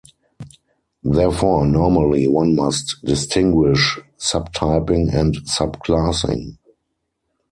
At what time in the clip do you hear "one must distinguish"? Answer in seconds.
2.27-3.99